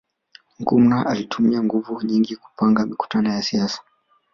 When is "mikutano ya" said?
2.85-3.41